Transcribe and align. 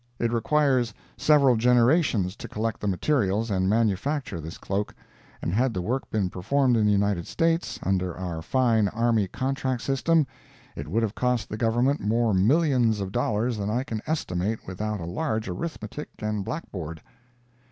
It 0.17 0.33
required 0.33 0.91
several 1.15 1.55
generations 1.55 2.35
to 2.37 2.47
collect 2.47 2.79
the 2.79 2.87
materials 2.87 3.51
and 3.51 3.69
manufacture 3.69 4.41
this 4.41 4.57
cloak, 4.57 4.95
and 5.43 5.53
had 5.53 5.75
the 5.75 5.81
work 5.83 6.09
been 6.09 6.27
performed 6.27 6.75
in 6.75 6.87
the 6.87 6.91
United 6.91 7.27
States, 7.27 7.77
under 7.83 8.17
our 8.17 8.41
fine 8.41 8.87
army 8.87 9.27
contract 9.27 9.83
system, 9.83 10.25
it 10.75 10.87
would 10.87 11.03
have 11.03 11.13
cost 11.13 11.49
the 11.49 11.55
Government 11.57 12.01
more 12.01 12.33
millions 12.33 12.99
of 12.99 13.11
dollars 13.11 13.57
than 13.57 13.69
I 13.69 13.83
can 13.83 14.01
estimate 14.07 14.65
without 14.65 14.99
a 14.99 15.05
large 15.05 15.47
arithmetic 15.47 16.09
and 16.17 16.39
a 16.39 16.43
blackboard. 16.43 17.03